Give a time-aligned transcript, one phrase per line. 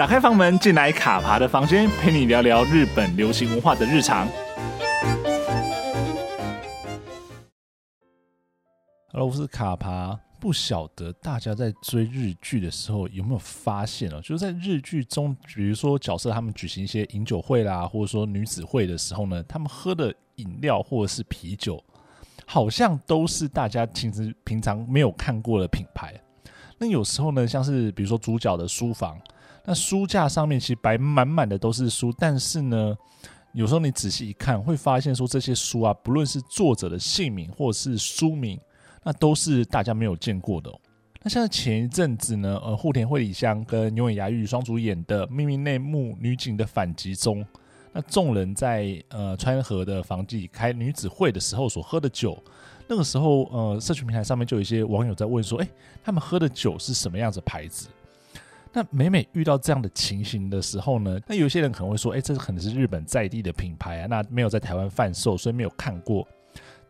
[0.00, 4.26] 打开房门，进来卡爬的房间，陪你聊聊日本流行文化的日常。
[9.12, 10.18] Hello，我是卡爬。
[10.40, 14.22] 不晓得大家在追日剧的时候有没有发现哦？
[14.22, 21.78] 就是在日剧中，比如说角色他们举行一些饮酒会啦，或者说女子会的时候呢，他们喝的饮料或者是啤酒，
[22.46, 26.18] 好像都是大家其实平常没有看过的品牌。
[26.78, 29.20] 那有时候呢，像是比如说主角的书房，
[29.64, 32.96] 那书架上面其实摆满满的都是书，但是呢，
[33.52, 38.60] 有时候你仔细一看，会发现说这些书啊，不论是作者的姓名或是书名。
[39.02, 40.78] 那都是大家没有见过的哦。
[41.22, 47.42] 那像前一阵子呢，呃，户田惠梨香跟永野芽郁双主演的《秘密内幕：女警的反击》中，
[47.94, 52.38] 那众人在呃川河的房间里开女子会的时候所喝的酒，
[52.86, 55.68] 那个时候呃，社群平台上面就有一些网友在问说，诶，
[56.04, 57.88] 他们喝的酒是什么样子牌子？
[58.72, 66.26] 那每每遇到这样的情形的时候呢，那有些人可能会说，诶，这可能是日本在地的品牌啊，那没有在台湾贩售，所以没有看过。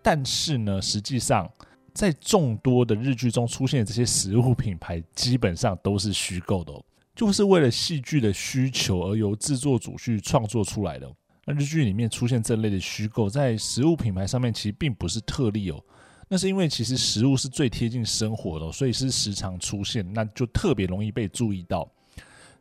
[0.02, 1.50] 但是呢，实际上。
[1.92, 6.82] 在众多的日剧中出现的这些食物品牌，基本上都是虚构的哦，
[7.16, 11.12] 就是为了戏剧的需求而由制作组去创作出来的。
[11.44, 15.84] 那日剧里面出现这类的虚构，在食物品牌上面其实并不是特例哦。
[16.30, 21.86] 那是因为其实食物是最贴近生活的，所以是时常出现，那就特别容易被注意到。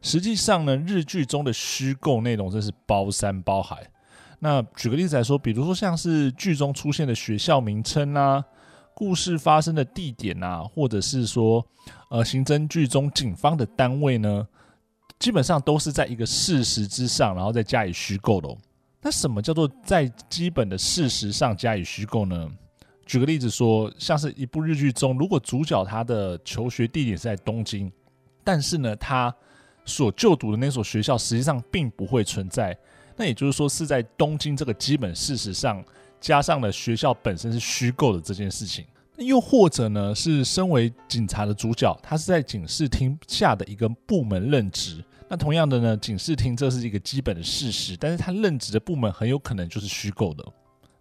[0.02, 3.88] 实际上呢，日剧中的虚构内容真是包山包海。
[4.40, 8.44] 那举个例子来说，比如说像是剧中出现的学校名称啊。
[8.96, 11.66] 故事发生的地点啊，或者是说，
[12.10, 14.46] 呃，刑侦剧中警方的单位呢，
[15.18, 18.58] 基本上都是在一个事实之上，然后再加以虚构的哦。
[19.02, 22.52] 那什么叫做在基本的事实上加以虚构呢？
[23.10, 27.92] 举个例子说，像是一部日剧中，如果主角他的求学地点是在东京，
[28.44, 29.34] 但是呢，他
[29.84, 32.78] 所就读的那所学校实际上并不会存在，
[33.16, 35.84] 那也就是说是在东京这个基本事实上。
[36.22, 38.86] 加上了学校本身是虚构的这件事情，
[39.18, 45.04] 又或者呢，是身为警察的主角，他是在警视厅下的一个部门任职。
[45.30, 50.46] 那同样的呢，警视厅这是一个基本的事实，但是他任职的部门很有可能就是虚构的。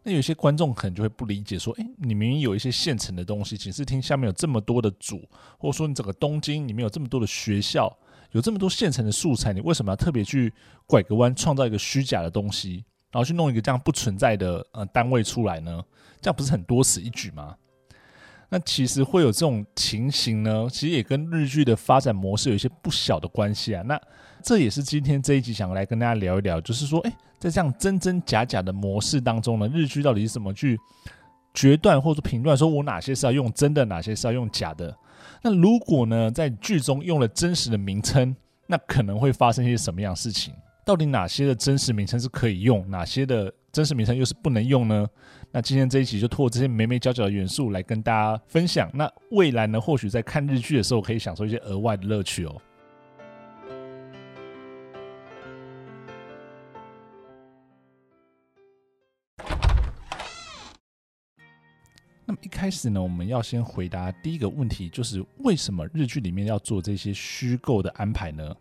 [0.09, 5.23] 那有些观众可能就会不理解，说：诶，你明明有一些现成的东西，警视厅下面有这么多的组，
[5.59, 7.95] 或者说你整个东京里面有这么多的学校，
[8.33, 10.51] 有这么多现成的素材，你为什么要特别去
[10.87, 12.87] 拐个弯，创造一个虚假的东西？
[13.13, 15.85] 然后去弄一个这样不存在的呃单位出来呢，
[16.23, 17.55] 这样不是很多此一举吗？
[18.49, 23.83] 那其实会有这种情形呢，其实也跟日剧的发展模式有一些不小的关系啊。
[23.83, 24.01] 那
[24.43, 30.79] 这也是今天这一集想来跟大家聊一聊，就是说，诶，在这样真真假假的模式当中呢，日剧到底是怎么去
[31.55, 34.97] 决断或者说评断，说我哪些是要用真的，哪些是要用假的？
[35.43, 38.35] 那如果呢，在剧中用了真实的名称，
[38.67, 40.53] 那可能会发生一些什么样的事情？
[40.85, 45.07] 到底哪些的真实名称是可以用，哪些的真实名称又是不能用呢？
[45.53, 48.91] 那今天这一集就透过这些眉眉角角的元素来跟大家分享。
[48.95, 52.57] 那未来呢，或许在看日剧的时候可以享受一些额外的乐趣哦。
[62.29, 68.55] 那么一开始呢，我们要先回答第一个问题，就是为什么日剧里面要做这些虚构的安排呢？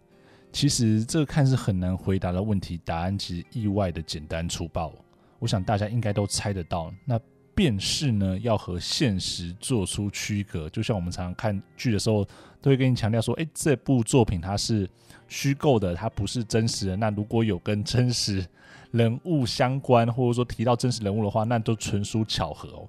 [0.53, 4.93] 其实这个看似很难回答的问题，答案其实意外的简单粗暴。
[5.37, 7.19] 我想大家应该都猜得到，那
[7.53, 10.69] 便是呢要和现实做出区隔。
[10.69, 12.23] 就像我们常常看剧的时候，
[12.61, 14.89] 都会跟你强调说：“诶，这部作品它是
[15.27, 16.95] 虚构的，它不是真实的。
[16.95, 18.47] 那如果有跟真实
[18.91, 22.87] 人物相关，或者说提到真实人物的话，那都纯属巧合哦。”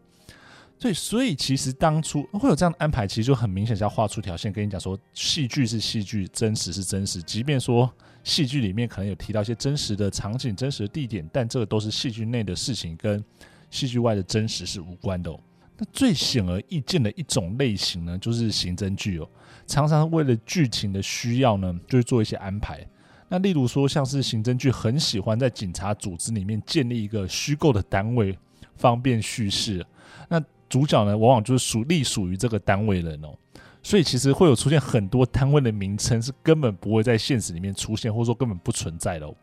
[0.81, 7.21] 对，所以其实当初会有这样的安排，其实就很明显是要画出条线，跟你讲说，戏剧是戏剧，真实是真实。
[7.23, 13.23] 即便说戏剧里面可能有提到一些真实的场景、真实的地点，但这个都是戏剧内的事情，跟
[13.71, 15.41] 戏剧外的真实是无关的哦。
[15.77, 19.29] 那最显而易见的一种类型呢，就是刑侦剧哦，
[19.67, 22.87] 常常为了剧情的需要呢，就会做一些安排。
[23.29, 28.39] 那例如说，像是刑侦剧很喜欢在警察组织里面建立一个虚构的单位，
[28.77, 29.85] 方便叙事。
[30.29, 33.35] 那主角呢，往往就是属隶属于这个单位人哦，
[33.83, 39.35] 所以其实会有出现很多单位的名称是根本不会在现实里面出现，或者说根本不存在的哦。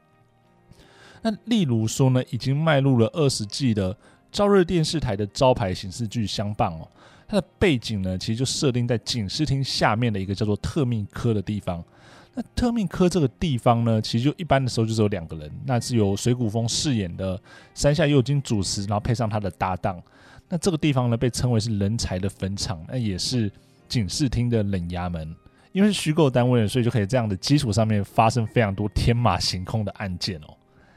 [1.22, 3.98] 那例如说呢，已经迈入了二十季的
[4.32, 6.88] 朝日电视台的招牌刑事剧《相棒》哦，
[7.28, 11.84] 它的背景呢，其实就设定在警视厅下面的一个叫做特命科的地方。
[12.36, 17.42] 那特命科这个地方呢，其实就一般的时候就只有两个人，那是由水谷丰饰演的
[17.74, 20.00] 山下佑京主持，然后配上他的搭档。
[20.50, 23.52] 那这个地方呢，被称为是人才的坟场，那也是
[23.88, 25.36] 警视厅的冷衙门。
[25.72, 30.56] 因为是虚构单位，所以就可以这样的基础上面发生非常多天马行空的案件哦。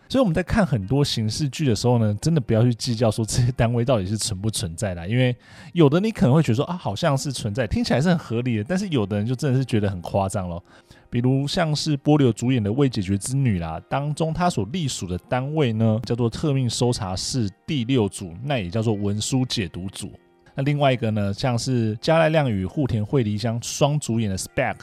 [0.09, 5.35] 所以我们在看很多刑事剧的时候呢，真的不要去计较说这些单位到底是存不存在的，因为
[5.73, 10.62] 有的你可能会觉得说啊，好像是存在，听起来是很合理的，但是有的人就真的是觉得很夸张咯。
[11.10, 20.12] 比如像是波流主演的《未解决之女》啦，当中他所隶属的单位呢叫做特命搜查室第六组，那也叫做文书解读组。
[20.55, 24.75] 那另外一个呢，像是加赖亮与户田惠梨香双主演的《SPEC》。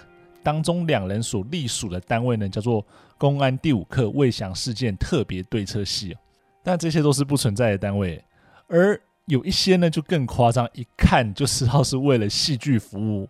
[0.42, 2.86] 当中两人所隶属的单位呢，叫做
[3.18, 6.16] 公安第五课魏翔事件特别对策系，
[6.63, 8.24] 但这些都是不存在的单位，
[8.68, 13.28] 而有一些呢就更夸张，一看就知道是为了戏剧服务。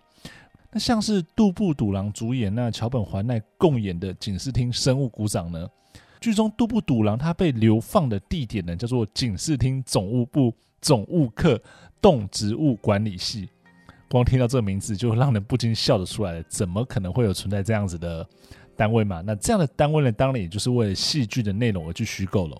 [0.75, 5.66] 那像是杜布笃郎主演、那桥本环奈共演的警视厅生物股长呢，
[6.19, 11.57] 剧中杜布笃郎他被流放的地点呢叫做警视厅总务部总务课
[12.01, 13.48] 动植物管理系。
[14.10, 18.27] 光听到这个名字就让人不禁笑得出来了，怎么可能会有存在这样子的
[18.75, 19.22] 单位嘛？
[19.22, 22.57] 那这样的单位呢，当然也就是为了戏剧的内容而去虚构了。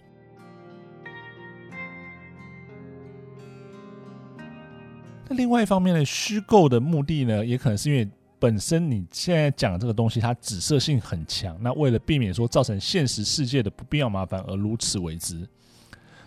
[5.36, 8.08] 另外一方面呢，虚构的目的呢，也可能是因为
[8.40, 15.48] 本身你现在讲这个东西它指涉性很强，那为了避免说造成现实世界的不必要麻烦而如此为之。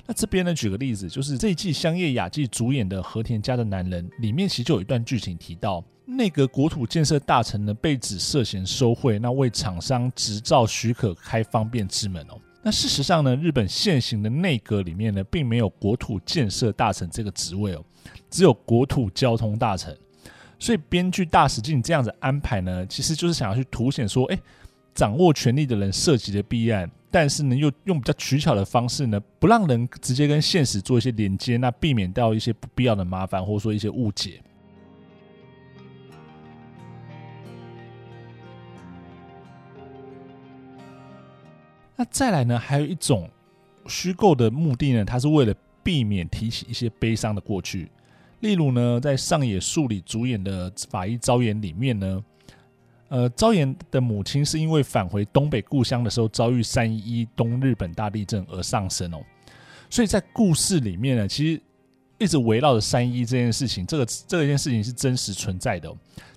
[0.06, 12.40] 那这边呢，举个例子，就是这一季香叶雅纪主演的《和田家的男人》里面，其实就有一段剧情提到，内阁国土建设大臣呢被指涉嫌收贿，那为厂商执照许可开方便之门哦。
[12.62, 17.84] 那事实上呢，日本现行的内阁里面呢，并没有国土建设大臣这个职位哦，
[18.28, 19.96] 只有国土交通大臣。
[20.58, 24.38] 所以编剧大石进这样子安排呢，其实就是想要去凸显说，哎，
[24.92, 26.90] 掌握权力的人涉及的弊案。
[27.10, 34.42] 但是呢，又用比较取巧的方式呢，不让人直接跟现实做一些连接，那避免掉一些不必要的麻烦，或者说一些误解。
[41.98, 43.28] 那再来呢，还有一种
[43.88, 45.52] 虚构的目的呢，它是为了
[45.82, 47.90] 避免提起一些悲伤的过去。
[48.38, 52.24] 例如呢，在上野树里主演的《法医朝颜》里面呢。
[53.10, 59.24] 呃，朝颜的母亲是因为返回东北故乡的时候遭遇三一一东日本大地震而丧生哦，
[59.88, 61.62] 所以在故事里面呢，其实
[62.18, 65.90] 一直围绕着三一这件事情，这个这件事情是真实存在的，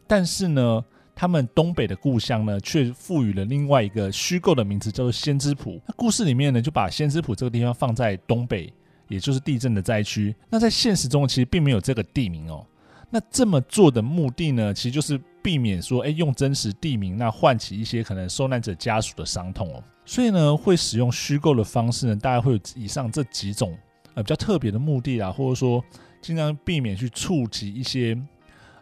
[0.08, 0.82] 但是呢，
[1.22, 5.80] 他们东北的故乡呢，却赋予了另外一个虚构的名字，叫做仙之浦。
[5.88, 8.74] 那故事里面呢，就把仙之浦这个地方放在东北，
[9.08, 10.36] 也就是地震的灾区。
[10.50, 12.66] 那在现实中，其实并没有这个地名哦。
[13.12, 19.84] 那这么做的目的呢，其实就是避免说，哎，用真实地名，那唤起一些可能受难者家属的伤痛哦。
[20.04, 23.78] 所以呢，会使用虚构的方式呢，大概会有以上这几种
[24.16, 25.86] 呃比较特别的目的啦，或者说
[26.20, 28.20] 尽量避免去触及一些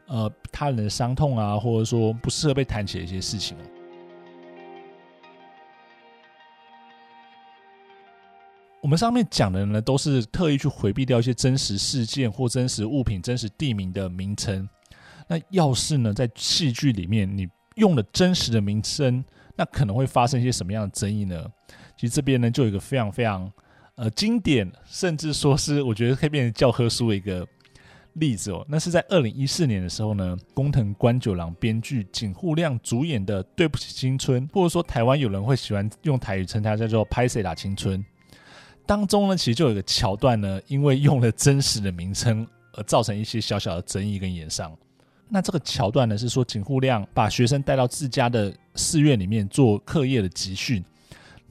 [0.10, 3.62] 呃他人的伤痛啊，或者说不适合被谈起的一些事情哦。
[8.82, 14.68] 我们上面讲的呢，都是特意去回避掉一些真实事件或真实物品、真实地名的名称。
[15.28, 19.24] 那要是呢，在戏剧里面你用了真实的名称，
[19.58, 21.46] 那可能会发生一些什么样的争议呢？
[21.98, 23.52] 其实这边呢，就有一个非常非常
[23.96, 27.46] 呃经典，甚至说是我觉得可以变成教科书的一个
[28.14, 28.66] 例子哦。
[28.68, 38.00] 那是在二零一四年的时候呢，工藤官九郎编剧、井户亮主演的《对不起青春》，或者说台湾有人会喜欢用台语称它叫做《拍谁打青春》。
[38.86, 44.76] 当中呢，其实就有一个桥段呢，因为用了真实的名称而造成一些小小的争议跟炎上。
[45.28, 50.84] 那这个桥段呢，是说井户亮把学生带到自家的寺院里面做课业的集训。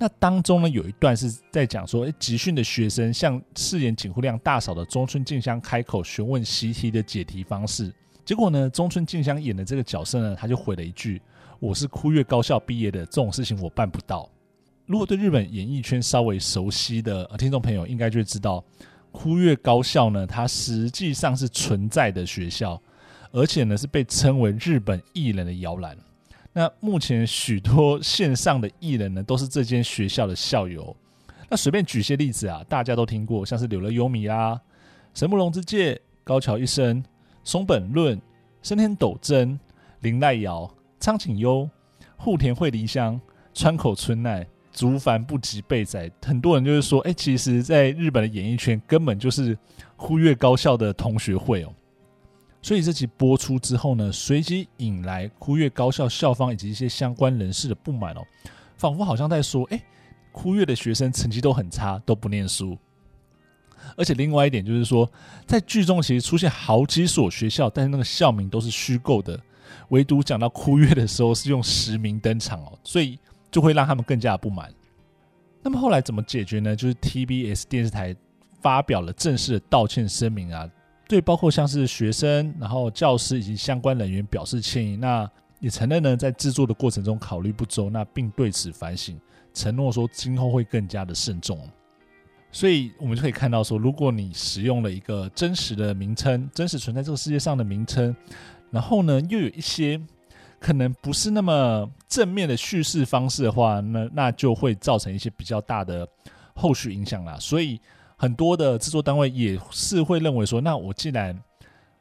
[0.01, 7.93] 那当中呢，有一段是在讲说，诶，集训的学生向饰演井户亮大嫂的中村静香开口询问习题的解题方式。
[8.25, 11.21] 结果呢，中村静香演的这个角色呢，他就回了一句
[11.59, 14.31] ：“我是枯月高校毕业的，这种事情我办不到。”
[14.87, 18.63] 如果对日本演艺圈稍微熟悉的听众朋友，应该就会知道，
[19.11, 22.81] 枯月高校呢，它实际上是存在的学校，
[23.33, 25.97] 而且呢是被称为日本艺人的摇篮。
[26.59, 30.97] 那目前许多线上的艺人呢，都是这间学校的校友。
[31.49, 34.61] 那随便举些例子啊，大家都听过，像是柳乐优弥啦、
[35.15, 37.01] 神木隆之介、高桥一生、
[37.45, 38.21] 松本润、
[38.61, 39.57] 生田斗真、
[40.01, 41.71] 林濑遥、苍井优、
[42.17, 43.21] 户田惠梨香、
[43.55, 44.45] 川口春奈。
[44.73, 49.57] 竹繁不及备载，很多人就是说，哎、其实，在日本的演艺圈根本就是
[49.97, 51.73] 忽略高校的同学会哦。
[52.61, 58.23] 所以这集播出之后呢，随即引来忽略高校校方以及一些相关人士的不满哦，
[58.77, 59.85] 仿佛好像在说，哎、欸，
[60.33, 62.77] 忽略的学生成绩都很差，都不念书。
[63.97, 65.11] 而且另外一点就是说，
[65.47, 69.39] 在剧中其实出现好几所学校，但是那个校名都是虚构的。
[69.91, 73.19] 唯独讲到哭月的时候是用实名登场哦，所以
[73.51, 74.73] 就会让他们更加的不满。
[75.63, 76.75] 那么后来怎么解决呢？
[76.77, 78.15] 就是 TBS 电视台
[78.61, 80.69] 发表了正式的道歉声明啊，
[81.09, 84.95] 对包括像是学生、然后教师以及相关人员表示歉意。
[84.95, 89.19] 那也承认呢，在制作的过程中考虑不周，那并对此反省，
[89.53, 91.59] 承诺说今后会更加的慎重。
[92.53, 98.15] 所以我们就可以看到说，如果你使用了一个真实的名称，真实存在这个世界上的名称，
[98.71, 100.01] 然后呢，又有一些
[100.61, 106.09] 可能不是那么正面的叙事方式的话，那那就会造成一些比较大的
[106.55, 107.37] 后续影响啦。
[107.41, 107.81] 所以
[108.19, 111.35] 很多的制作单位也是会认为说，那我既然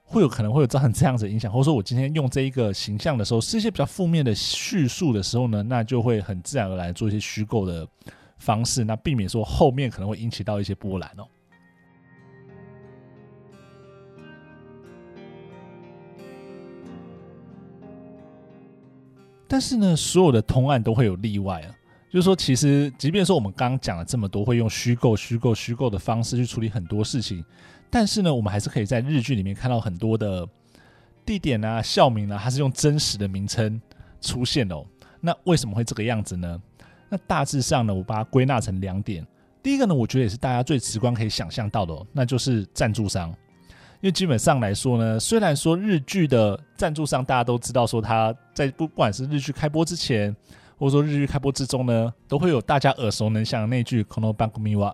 [0.03, 7.87] 会有可能会有造成这样子的影响，或者说我今天用这一个形象的时候，是一些比较负面的叙述的时候呢，那就会很自然而然做一些虚构的。
[8.39, 11.25] 方式，那避免说后面可能会引起到一些波澜哦。
[19.47, 21.76] 但是呢，所有的通案都会有例外啊。
[22.09, 27.43] 就是说，其实即便说我们刚刚讲了这么多，会用虚构、虚构、虚构的方式去处理很多事情，
[27.89, 30.47] 但是呢，我们还是可以在日剧里面看到很多的
[31.25, 33.81] 地点啊、校名啊，它是用真实的名称
[34.21, 34.85] 出现哦。
[35.19, 36.61] 那为什么会这个样子呢？
[37.09, 39.25] 那大致上呢，我把它归纳成两点。
[39.61, 43.29] 第一个呢，我觉得也是大家最直观可以想象到的哦，那就是赞助商。
[43.99, 50.33] 因为基本上来说呢，虽然说日剧的赞助商大家都知道，说他在不管是日剧开播之前，
[50.77, 54.93] 或者说日剧开播之中呢，都会有大家耳熟能详的那句 “Kono Bangumi wa”，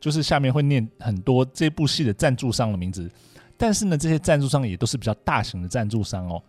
[0.00, 3.10] 就是下面会念很多这部戏的赞助商的名字。
[3.56, 6.42] 但是呢，这些赞助商也都是比较大型的赞助商哦。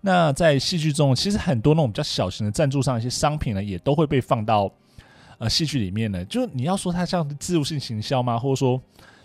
[0.00, 4.70] 那在戏剧中，其实很多那种比较小型的赞助商一些商品呢，也都会被放到
[5.38, 6.24] 呃戏剧里面呢。
[6.24, 8.38] 就你要说它像置入性行销吗？
[8.38, 8.80] 或者说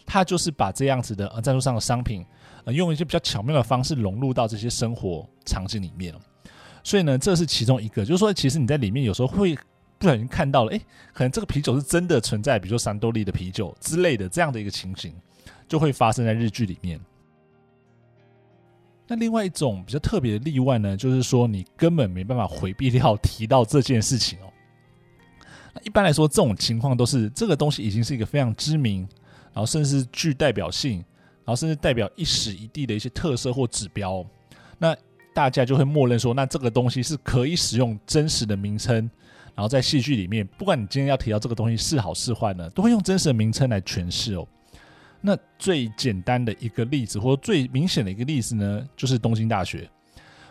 [0.06, 2.26] 它就是把这样子的呃赞助商的商品，
[2.64, 6.14] 呃用一些比较巧妙的方式融入到这些生活场景里面。
[6.84, 9.56] 所以呢，这是其中一个，就是说其实你在里面有时候会
[9.98, 10.82] 不小心看到了，诶，
[11.14, 15.14] 可能这个啤酒是真的存在，比如说三得利的啤酒之类的这样的一个情形，
[15.68, 17.00] 就会发生在日剧里面。
[19.08, 24.52] 那另外一种比较特别的例外呢，就是说你根本没办法回避掉提到这件事情哦。
[25.74, 29.02] 那一般来说，这种情况都是这个东西已经是一个非常知名，
[29.54, 30.98] 然后甚至具代表性，
[31.44, 34.26] 然后甚至代表一时一地的一些特色或指标。
[34.78, 34.96] 那
[35.34, 38.96] 大家就会默认说，那这个东西是可以使用真实的名称，
[39.56, 44.48] 然后在戏剧里面，不管你今天要提到这个东西是好是坏呢，都会用真实的名称来诠释哦。
[45.22, 49.90] 那最简单的一个例子，或者最明显的一个例子呢，就是东京大学。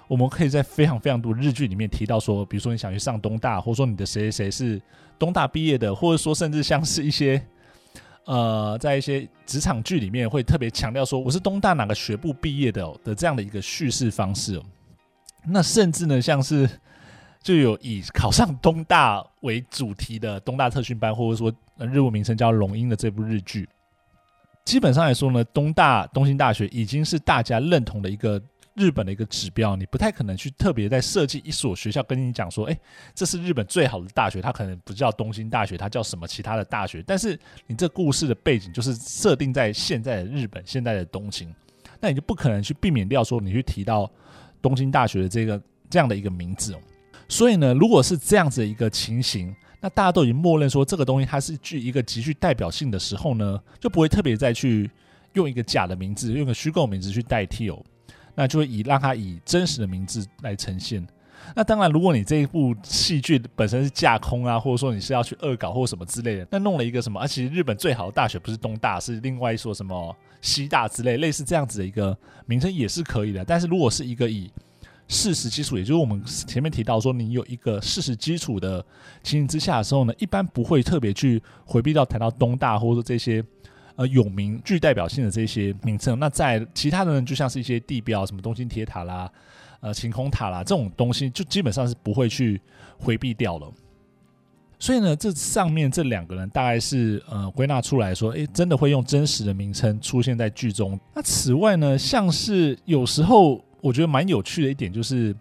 [0.06, 4.82] 我们可以在非常非常多日剧里面提到说，比如说你想去上东大，或者说你的谁谁谁是
[5.18, 7.40] 东大毕业的，或者说甚至像是一些
[8.30, 14.62] 呃，在一些职场剧里面会特别强调说我是东大哪个学部毕业的的这样的一个叙事方式哦。
[15.44, 16.70] 那甚至呢，像是
[17.42, 23.68] 就有以考上东大为主题的东大特训班，或者说日文名称叫《龙樱》的这部日剧。
[24.64, 28.40] 基本上来说呢，东大东京大学已经是大家认同的一个
[28.74, 32.78] 日本的一个指标，你不太可能去特别在设计一所学校跟你讲说，诶，
[33.14, 37.02] 这是日本最好的大学，它可能不叫东京大学，它叫什么其他的大学。
[37.06, 41.52] 但是你这故事的背景就是设定在现在的日本，现在的东京，
[42.00, 44.10] 那你就不可能去避免掉说你去提到
[44.62, 46.78] 东京大学的这个这样的一个名字哦。
[47.28, 49.54] 所以呢，如果是这样子的一个情形。
[49.82, 54.90] 那大家都已经默认说这个东西它是具一个极具代表性的时候呢，就不会特别再去
[55.32, 57.82] 用一个假的名字，用个虚构名字去代替哦。
[58.34, 61.06] 那就会以让它以真实的名字来呈现。
[61.56, 73.44] 那当然，如果你这一部戏剧本身是架空啊，或者说你是要去恶搞或什么之类的，那弄了一个什么，而、啊、其实日本最好的大学不是东大，是另外一所什么西大之类，类似这样子的一个名称也是可以的。
[73.44, 74.50] 但是如果是一个以
[75.08, 78.84] 事实基础，也就是我们前面提到说，你有一个事实基础的
[79.24, 83.42] 情形之下的时候呢，一般不会特别去回避到谈到东大或者说这些
[84.00, 86.18] 呃有名具代表性的这些名称。
[86.18, 89.30] 那在其他的呢，就像是一些地标，什么东京铁塔啦、
[89.80, 92.58] 呃晴空塔啦这种东西，就基本上是不会去
[92.98, 93.70] 回避掉了。
[94.78, 100.98] 所以呢，这上面这两个人大概是呃归纳出来说，诶，真的会用真实的名称出现在剧中。
[101.14, 103.62] 那此外呢，像是有时候。
[103.82, 105.34] 我觉得蛮有趣的一点就是，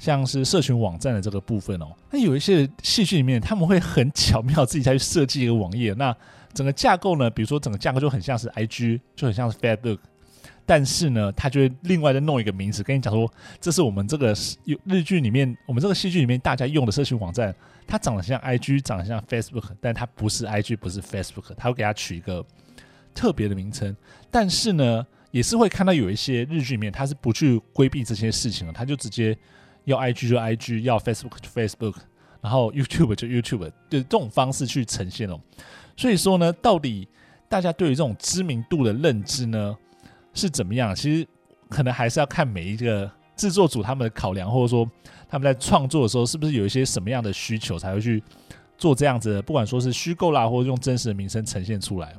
[0.00, 6.16] 像是社群网站的这个部分哦，那有一些戏剧里面他们会很巧妙自己再去设计一个网页，那
[6.54, 9.98] 整个架构呢，比如说整个架构就很像是 IG，就很像是 Facebook，
[10.64, 13.30] 但是呢，他就会另外再弄一个名词跟你讲说，
[13.60, 14.34] 这是我们这个
[14.84, 17.54] 日剧里面，我们这个戏剧里面大家用的社群网站，
[17.86, 22.42] 它长得像 IG，长得像 Facebook，但它不是 IG，不是 Facebook，他会给它取一个
[23.14, 23.94] 特别的名称，
[24.30, 25.06] 但是呢。
[25.32, 29.32] 也是会看到有一些日剧里面，他是不去规避这些事情的，他就直接
[29.84, 31.94] 要 IG 就 IG，要 Facebook 就 Facebook，
[32.40, 35.40] 然后 YouTube 就 YouTube，就这种方式去呈现哦。
[35.96, 37.08] 所以说呢，到底
[37.48, 39.76] 大家对于这种知名度的认知呢
[40.32, 40.94] 是怎么样？
[40.94, 41.26] 其实
[41.68, 44.88] 可能还是要看每一个制作组他们的考量，或者说
[45.28, 48.22] 他们在创作的时候，是不是有一些什么样的需求才会去
[48.78, 52.14] 做这样子的，不管说是虚构啦，或者用真实的名称呈现出来。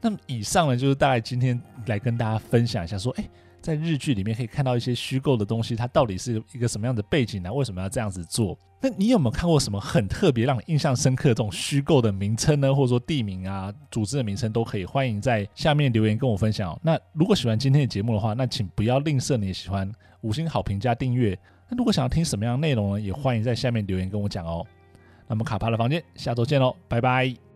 [0.00, 3.28] 那么以上呢，就是大概今天来跟大家分享一下，说，哎，
[3.64, 7.50] 在日剧里面可以看到一些虚构的东西，它到底是一个什么样的背景呢？
[7.50, 8.58] 为什么要这样子做？
[8.78, 12.74] 那你有没有看过什么很特别、让你印象深刻的这种虚构的名称呢？
[12.74, 16.78] 或者说地名啊、组织的名称都可以，欢迎在下面留言跟我分享。
[16.82, 19.90] 那如果喜欢今天的节目的话，那请不要吝啬你的喜欢，
[20.20, 21.34] 五星好评加订阅。
[21.70, 23.00] 那如果想要听什么样的内容呢？
[23.00, 24.62] 也欢迎在下面留言跟我讲哦。
[25.26, 27.53] 那么卡帕的房间，下周见喽，拜拜。